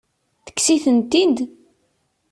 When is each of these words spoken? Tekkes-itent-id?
Tekkes-itent-id? 0.45 1.37